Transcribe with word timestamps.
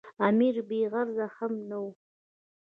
امیر 0.27 0.55
بې 0.67 0.81
غرضه 0.91 1.25
هم 1.35 1.53
نه 1.69 1.77
وو. 1.81 1.91